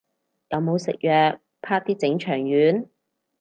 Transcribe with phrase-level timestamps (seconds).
[0.49, 2.89] 有冇食藥，啪啲整腸丸